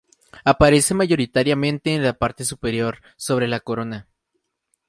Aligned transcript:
Aparece 0.43 0.95
mayoritariamente 0.95 1.93
en 1.93 2.01
la 2.01 2.13
parte 2.13 2.43
superior, 2.43 3.03
sobre 3.17 3.47
la 3.47 3.59
corona. 3.59 4.07